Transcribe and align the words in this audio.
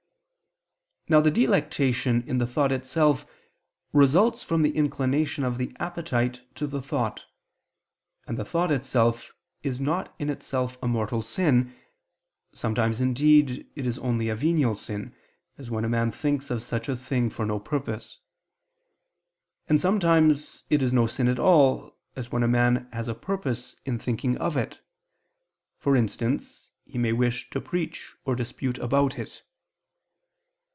Now 1.09 1.19
the 1.19 1.31
delectation 1.31 2.21
in 2.25 2.37
the 2.37 2.47
thought 2.47 2.71
itself 2.71 3.25
results 3.91 4.45
from 4.45 4.61
the 4.61 4.71
inclination 4.73 5.43
of 5.43 5.57
the 5.57 5.75
appetite 5.77 6.39
to 6.55 6.65
the 6.67 6.81
thought; 6.81 7.25
and 8.27 8.37
the 8.37 8.45
thought 8.45 8.71
itself 8.71 9.33
is 9.61 9.81
not 9.81 10.15
in 10.19 10.29
itself 10.29 10.77
a 10.81 10.87
mortal 10.87 11.21
sin; 11.21 11.75
sometimes 12.53 13.01
indeed 13.01 13.67
it 13.75 13.85
is 13.85 13.99
only 13.99 14.29
a 14.29 14.35
venial 14.37 14.73
sin, 14.73 15.13
as 15.57 15.69
when 15.69 15.83
a 15.83 15.89
man 15.89 16.11
thinks 16.11 16.49
of 16.49 16.63
such 16.63 16.87
a 16.87 16.95
thing 16.95 17.29
for 17.29 17.45
no 17.45 17.59
purpose; 17.59 18.21
and 19.67 19.81
sometimes 19.81 20.63
it 20.69 20.81
is 20.81 20.93
no 20.93 21.07
sin 21.07 21.27
at 21.27 21.39
all, 21.39 21.97
as 22.15 22.31
when 22.31 22.43
a 22.43 22.47
man 22.47 22.87
has 22.93 23.09
a 23.09 23.15
purpose 23.15 23.75
in 23.83 23.99
thinking 23.99 24.37
of 24.37 24.55
it; 24.55 24.79
for 25.77 25.93
instance, 25.97 26.71
he 26.85 26.97
may 26.97 27.11
wish 27.11 27.49
to 27.49 27.59
preach 27.59 28.15
or 28.23 28.33
dispute 28.33 28.77
about 28.77 29.19
it. 29.19 29.43